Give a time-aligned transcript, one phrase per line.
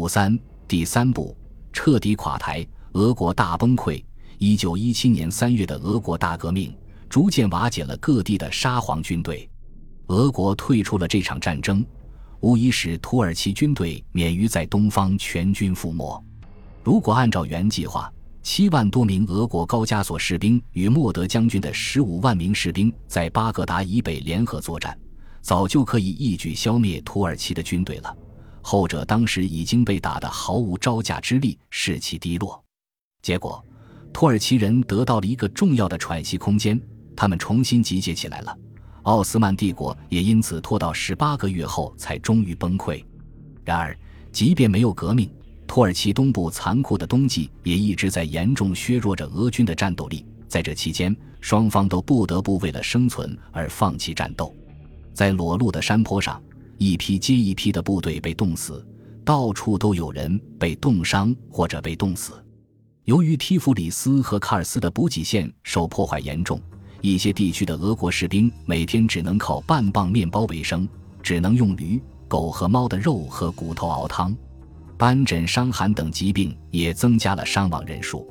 [0.00, 0.34] 五三
[0.66, 1.36] 第三部
[1.74, 4.02] 彻底垮台，俄国大崩溃。
[4.38, 6.74] 一九一七年三月的俄国大革命
[7.06, 9.46] 逐渐瓦解了各地的沙皇军队，
[10.06, 11.84] 俄国退出了这场战争，
[12.40, 16.24] 无疑使土耳其军队免于在东方全军覆没。
[16.82, 18.10] 如果按照原计划，
[18.42, 24.98] 七万多名俄国高加索士兵与莫德将军的十五万名士兵在巴格达以北联合作战，
[25.42, 28.16] 早就可以一举消灭土耳其的军队了。
[28.62, 32.62] 后者当时已经被打得毫无招架之力，士气低落。
[33.22, 33.64] 结果，
[34.12, 36.80] 土耳其人得到了一个重要的喘息空间，
[37.16, 38.56] 他们重新集结起来了。
[39.02, 43.02] 奥斯曼帝国也因此拖到十八个月后才终于崩溃。
[43.64, 43.96] 然而，
[44.30, 45.32] 即便没有革命，
[45.66, 50.26] 土耳其东部残酷的冬季也一直在严重削弱着俄军的战斗力。
[50.48, 54.54] 在这期间，双方都不得不为了生存而放弃战斗。
[55.14, 56.40] 在裸露的山坡上。
[56.82, 58.82] 一批接一批的部队被冻死，
[59.22, 62.42] 到处都有人被冻伤或者被冻死。
[63.04, 66.58] 由于提夫里斯和卡尔斯的补给线受破坏严重，
[67.02, 70.88] 一些地区的俄国士兵每天只能靠半磅面包为生，
[71.22, 74.34] 只能用驴、狗和猫的肉和骨头熬汤。
[74.96, 78.26] 斑疹伤寒等疾病也增加了伤亡人数，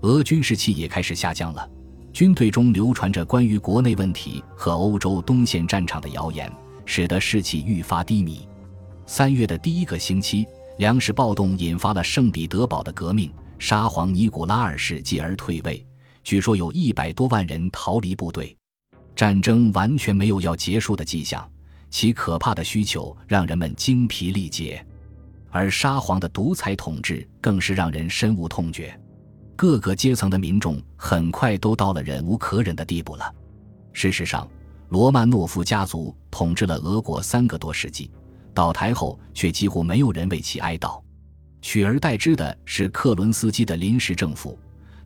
[0.00, 1.70] 俄军士气也开始下降了。
[2.12, 6.52] 军队中流传着关于国内问题和欧洲东线战场的谣言。
[6.86, 8.48] 使得士气愈发低迷。
[9.06, 10.46] 三月的第一个星期，
[10.78, 15.84] 粮食暴动引发了圣彼得堡的革命，沙皇尼古拉二世继而退位。
[16.22, 18.56] 据说有一百多万人逃离部队。
[19.14, 21.46] 战争完全没有要结束的迹象，
[21.90, 24.84] 其可怕的需求让人们精疲力竭，
[25.50, 28.98] 而沙皇的独裁统治更是让人深恶痛绝。
[29.54, 33.32] 各个阶层的民众很快都到了忍无可忍的地步了。
[33.92, 34.48] 事实上。
[34.94, 38.08] 罗曼诺夫家族统治了俄国三个多世纪，
[38.54, 41.02] 倒台后却几乎没有人为其哀悼，
[41.60, 44.56] 取而代之的是克伦斯基的临时政府。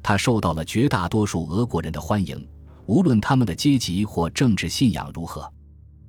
[0.03, 2.47] 他受到了绝大多数俄国人的欢迎，
[2.85, 5.51] 无论他们的阶级或政治信仰如何。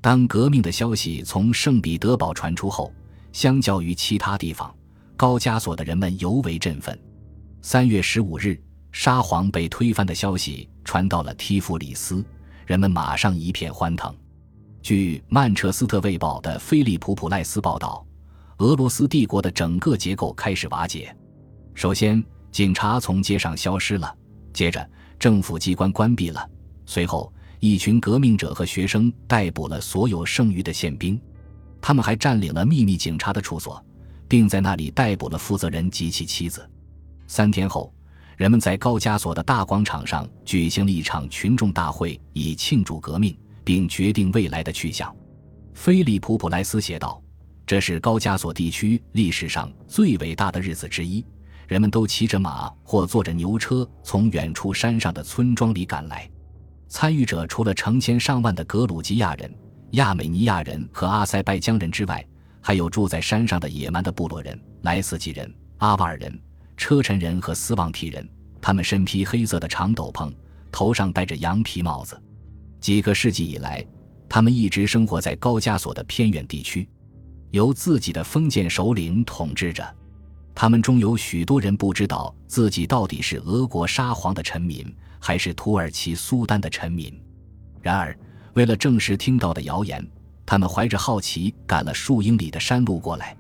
[0.01, 2.91] 当革命的消息从圣彼得堡传出后，
[3.31, 4.75] 相较于其他地方，
[5.16, 7.00] 高加索的人们尤为振奋。
[7.62, 12.22] 三月十五日，沙皇被推翻的消息传到了提夫里斯。
[12.69, 14.16] 人们马上一片欢腾。
[14.80, 18.06] 据《曼彻斯特卫报》的菲利普·普赖斯报道，
[18.59, 21.12] 俄罗斯帝国的整个结构开始瓦解。
[21.74, 24.16] 首先，警察从街上消失了；
[24.53, 24.88] 接着，
[25.18, 26.47] 政府机关关闭了；
[26.85, 31.19] 随后，一群革命者和学生逮捕了所有剩余的宪兵。
[31.81, 33.84] 他们还占领了秘密警察的处所，
[34.28, 36.69] 并在那里逮捕了负责人及其妻子。
[37.25, 37.91] 三天后。
[38.39, 45.13] 人们在高加索的大广场上举行了一场群众大会，以庆祝革命，并决定未来的去向。
[45.73, 47.22] 菲利普·普莱斯写道
[47.67, 51.22] ：“这是高加索地区历史上最伟大的日子之一。
[51.67, 56.25] 人们都骑着马或坐着牛车从远处山上的村庄里赶来。
[56.88, 59.53] 参与者除了成千上万的格鲁吉亚人、
[59.91, 62.25] 亚美尼亚人和阿塞拜疆人之外，
[62.61, 66.41] 还有住在山上的野蛮的部落人、莱斯基人、阿瓦尔人。”
[66.79, 68.28] 车臣人和斯旺提人，
[68.62, 70.34] 他们身披黑色的长斗篷，
[70.72, 72.19] 头上戴着羊皮帽子。
[72.79, 73.85] 几个世纪以来，
[74.29, 76.88] 他们一直生活在高加索的偏远地区，
[77.51, 79.85] 由自己的封建首领统治着。
[80.56, 84.85] 他们中有许多人不知道自己到底是俄国沙皇的臣民，
[85.19, 87.13] 还是土耳其苏丹的臣民。
[87.81, 88.18] 然而，
[88.53, 90.06] 为了证实听到的谣言，
[90.45, 93.35] 他们怀着好奇赶了数英里的山路过来。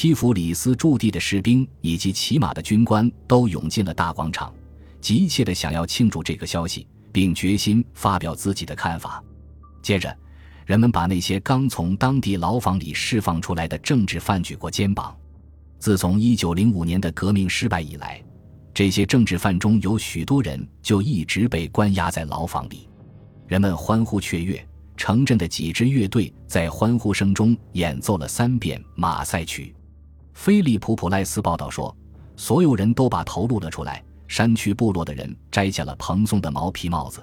[0.00, 4.54] 提弗里斯驻地的士兵以及骑马的军官都涌进了大广场，
[5.00, 9.20] 急切地想要庆祝这个消息，并决心发表自己的看法。
[9.82, 10.16] 接着，
[10.66, 15.12] 人们把那些刚从当地牢房里释放出来的政治犯举过肩膀。
[15.80, 18.22] 自从1905年的革命失败以来，
[18.72, 22.88] 这些政治犯中有许多人就一直被关押在牢房里。
[23.48, 24.64] 人们欢呼雀跃，
[24.96, 29.74] 城镇的几支乐队在欢呼声中演奏了三遍马赛曲。
[30.38, 31.94] 菲利普·普赖斯报道说，
[32.36, 34.00] 所有人都把头露了出来。
[34.28, 37.20] 山区部落的人摘下了蓬松的毛皮帽子，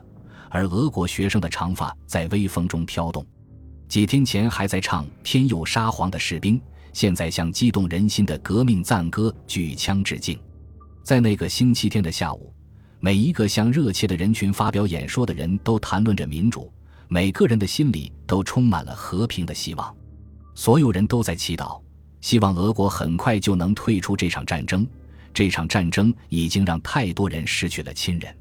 [0.49, 3.25] 而俄国学生的长发在微风中飘动。
[3.87, 10.37] 几天前还在唱“天佑沙皇”的士兵，现在向激动人心的革命赞歌举枪致敬。
[11.01, 12.53] 在那个星期天的下午，
[12.99, 16.69] 每一个向热切的人群发表演说的人都谈论着民主，
[17.07, 19.95] 每个人的心里都充满了和平的希望。
[20.53, 21.79] 所有人都在祈祷。
[22.25, 24.83] 希望俄国很快就能退出这场战争。
[25.31, 28.35] 这场战争已经让太多人失去了亲人。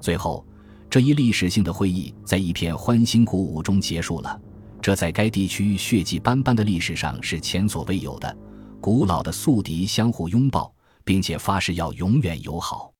[0.00, 0.46] 最后，
[0.88, 4.40] 这一历史性的会议在一片欢欣鼓舞中结束了。
[4.80, 8.34] 这在该地区血迹斑斑的历史上是前所未有的。
[8.80, 12.90] 古老的宿敌相互拥抱，并且发誓要永远友好。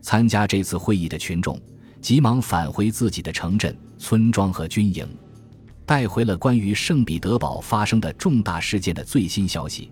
[0.00, 1.56] 参加这次会议的群众
[2.00, 5.08] 急忙返回自己的城镇、村庄和军营，
[5.88, 9.90] 带回了关于圣彼得堡发生的重大事件的最新消息。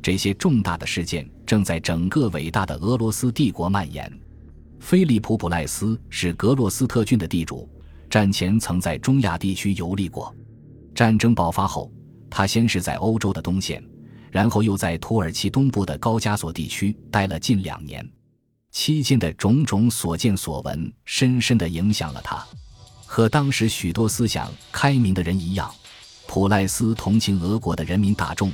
[0.00, 4.10] 这些重大的事件正在整个伟大的俄罗斯帝国蔓延。
[4.80, 7.68] 菲利普·普赖斯是格洛斯特郡的地主，
[8.08, 10.34] 战前曾在中亚地区游历过。
[10.94, 11.92] 战争爆发后，
[12.30, 13.84] 他先是在欧洲的东线，
[14.30, 18.02] 然后又在土耳其东部的高加索地区待了近两年。
[18.70, 22.42] 期间的种种所见所闻，深深地影响了他。
[23.06, 25.72] 和当时许多思想开明的人一样，
[26.26, 28.50] 普赖斯同情俄国的人民大众。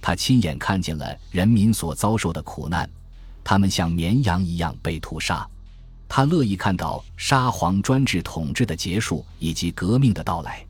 [0.00, 2.88] 他亲眼看见了人民所遭受的苦难，
[3.44, 5.48] 他们像绵羊一样被屠杀。
[6.08, 10.62] 他乐意看到沙皇专制统治的结束以及革命的到来。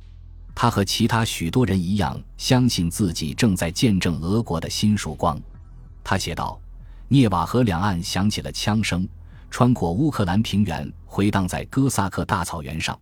[0.55, 5.41] 他和其他许多人一样，相信自己正在见证俄国的新曙光。
[6.05, 6.61] 他写道
[7.09, 9.09] ：“涅瓦河两岸响起了枪声，
[9.51, 12.95] 穿过乌克兰平原，回荡在哥萨克大草原上；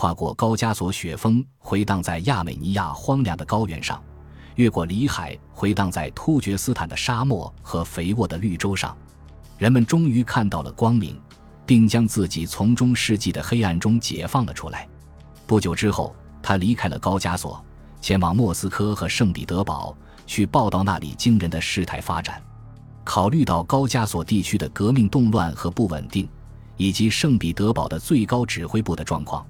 [0.00, 4.02] 跨过高加索雪峰，回荡在亚美尼亚荒凉的高原上。”
[4.56, 8.96] 越过里海，回荡在突厥斯坦的沙漠和肥沃的绿洲上，
[9.58, 11.20] 人们终于看到了光明，
[11.66, 14.88] 并将自己从中世纪的黑暗中解放了出来。
[15.46, 17.62] 不久之后，他离开了高加索，
[18.00, 19.94] 前往莫斯科和圣彼得堡，
[20.26, 22.42] 去报道那里惊人的事态发展。
[23.04, 26.26] 考虑到高加索地区的革命动乱和不稳定，
[26.78, 29.46] 以及圣彼得堡的最高指挥部的状况。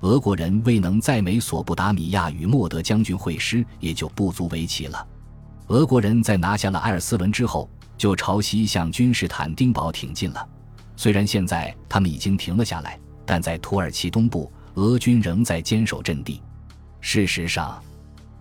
[0.00, 5.04] 俄国人未能在美索不达米亚与莫德将军会师，也就不足为奇了。
[5.66, 10.48] 俄国人在拿下了埃尔斯伦之后，就朝西向君士坦丁堡挺进了。
[10.96, 16.40] 虽然现在他们已经停了下来，但在土耳其东部，俄军仍在坚守阵地。
[17.00, 17.82] 事实上，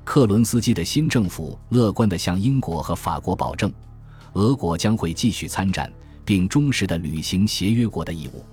[0.04, 3.74] 克伦斯基的新政府乐观地向英国和法国保证，
[4.34, 5.92] 俄国将会继续参战，
[6.24, 8.46] 并忠实地履行协约国的义务。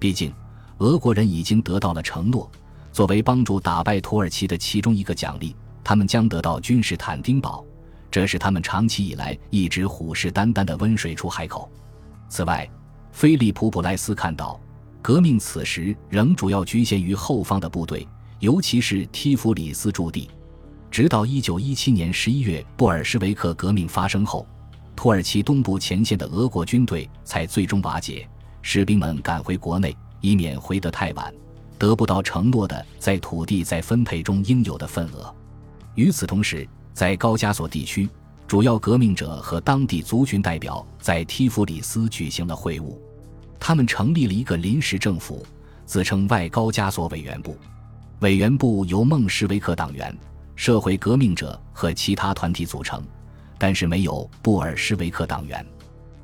[0.00, 0.32] 毕竟。
[0.80, 2.50] 俄国人已经得到了承诺，
[2.90, 5.54] 作为帮助打败土耳其的其中一个奖励，
[5.84, 7.62] 他们将得到君士坦丁堡，
[8.10, 11.70] 这是他们长期以来一直虎视眈眈的温水出海口。
[12.30, 12.66] 此外，
[13.12, 14.58] 菲利普·普莱斯看到，
[15.02, 20.30] 革命此时仍主要局限于后方的部队，尤其是提夫里斯驻地。
[20.90, 24.46] 直到1917年11月布尔什维克革命发生后，
[24.96, 28.26] 土耳其东部前线的俄国军队才最终瓦解，
[28.62, 29.94] 士兵们赶回国内。
[30.20, 31.32] 以免回得太晚，
[31.78, 35.34] 得不到承诺的在土地再分配中应有的份额。
[35.94, 38.08] 与此同时，在高加索地区，
[38.46, 42.96] 主要革命者和当地族群代表在提弗里斯举行了会晤。
[43.58, 45.44] 他们成立了一个临时政府，
[45.84, 47.56] 自称外高加索委员部。
[48.20, 50.16] 委员部由孟什维克党员、
[50.56, 53.02] 社会革命者和其他团体组成，
[53.58, 55.64] 但是没有布尔什维克党员。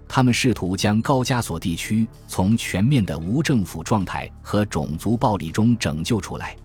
[0.09, 6.57] 他们试图将高加索地区从全面的无政府状态和种族暴力中拯救出来。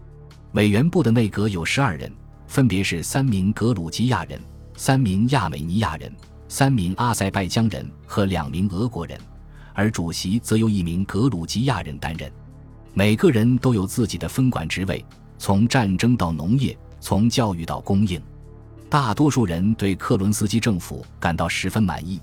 [0.54, 2.12] 委员部的内阁有十二人，
[2.48, 4.40] 分别是三名格鲁吉亚人、
[4.76, 6.14] 三名亚美尼亚人、
[6.48, 9.20] 三名阿塞拜疆人和两名俄国人，
[9.74, 12.32] 而主席则由一名格鲁吉亚人担任。
[12.94, 15.04] 每个人都有自己的分管职位，
[15.38, 18.22] 从战争到农业，从教育到供应。
[18.90, 22.20] 大多数人对克伦斯基政府感到十分满意。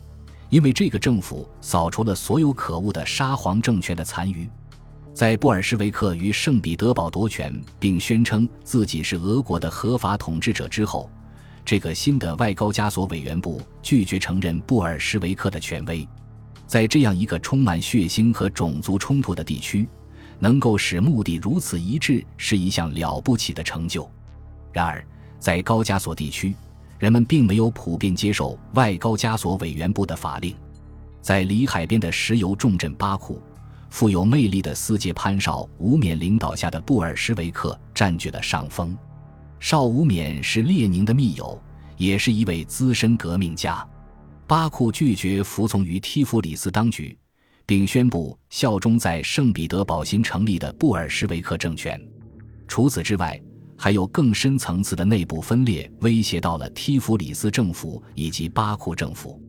[0.51, 4.49] 因为这个政府扫除了所有可恶的沙皇政权的残余，
[5.13, 11.11] 在布尔什维克与圣彼得堡夺权，并宣称自己是俄国的合法统治者之后，
[11.65, 16.09] 这个新的外高加索委员部拒绝承认布尔什维克的权威。
[16.67, 19.89] 在这样一个充满血腥和种族冲突的地区，
[20.39, 24.11] 能够使目的如此一致是一项了不起的成就。
[24.73, 25.05] 然而，
[25.39, 26.55] 在高加索地区，
[26.99, 30.55] 人们并没有普遍接受外高加索委员部的法令，
[31.23, 33.41] 在里海边的石油重镇巴库，
[33.89, 38.97] 富有魅力的斯捷潘绍吴冕领导下的布尔什维克占据了上风。
[39.61, 41.61] 绍无冕是列宁的密友，
[41.97, 43.87] 也是一位资深革命家。
[44.47, 47.17] 巴库拒绝服从于提夫里斯当局，
[47.67, 52.01] 并宣布效忠在圣彼得堡新成立的布尔什维克政权。
[52.67, 53.41] 除此之外，
[53.81, 59.41] 还有更深层次的内部分裂威胁到了提弗里斯政府以及巴库政府。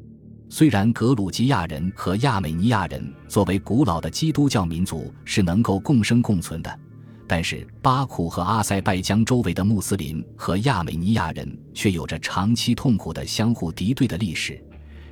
[0.50, 6.80] 虽然格鲁吉亚人和亚美尼亚人作为古老的基督教民族是能够共生共存的，
[7.28, 14.64] 但是巴库和阿塞拜疆周围的穆斯林和亚美尼亚人却有着长期痛苦的相互敌对的历史，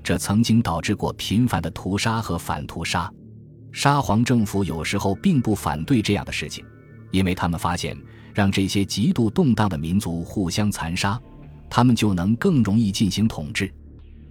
[0.03, 3.12] 这曾经导致过频繁的屠杀和反屠杀。
[3.71, 6.63] 沙皇政府有时候并不反对这样的事情，
[7.12, 7.97] 因为他们发现。
[8.38, 11.20] 让这些极度动荡的民族互相残杀，
[11.67, 13.74] 他们就能更容易进行统治。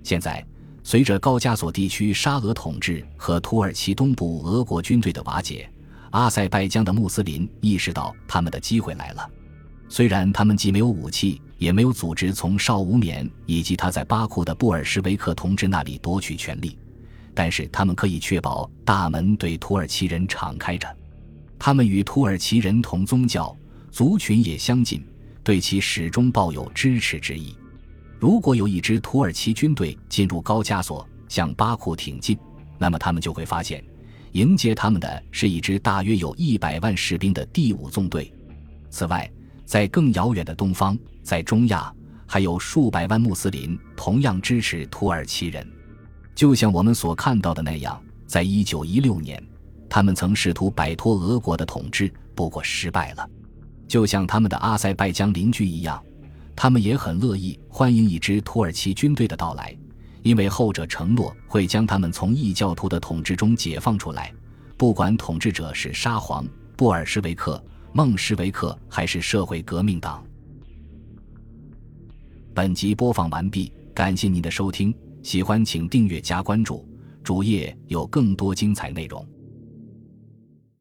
[0.05, 0.47] 现在，
[0.85, 5.69] 随着高加索地区沙俄统治和土耳其东部俄国军队的瓦解，
[6.13, 9.29] 阿塞拜疆的穆斯林意识到他们的机会来了。
[9.89, 16.79] 虽然他们既没有武器，也没有组织从绍乌缅以及他在巴库的布尔什维克同志那里夺取权力，
[17.35, 20.87] 但是他们可以确保大门对土耳其人敞开着。
[21.59, 23.53] 他们与土耳其人同宗教，
[23.91, 25.05] 族群也相近，
[25.43, 27.57] 对其始终抱有支持之意。
[28.19, 32.39] 如果有一支土耳其军队进入高加索，向巴库挺进，
[32.79, 33.85] 那么他们就会发现，
[34.33, 38.33] 迎接他们的是一支大约有一百万士兵的第五纵队。
[38.91, 39.31] 此外，
[39.65, 41.93] 在更遥远的东方，在中亚，
[42.27, 45.67] 还有数百万穆斯林同样支持土耳其人，
[46.35, 49.43] 就像我们所看到的那样，在一九一六年，
[49.89, 53.29] 他们曾试图摆脱俄国的统治，不过失败了。
[53.89, 56.03] 就像他们的阿塞拜疆邻居一样，
[56.55, 59.77] 他们也很乐意欢迎一支土耳其军队的到来，
[60.23, 64.33] 因为后者承诺会将他们从异教徒的统治中解放出来，
[64.77, 67.63] 不管统治者是沙皇、布尔什维克。
[67.93, 70.23] 孟什维克还是社会革命党？
[72.53, 76.87] 本集播放完毕，感谢您的收听，喜欢请订阅加关注，
[77.25, 79.27] 主页有更多精彩内容。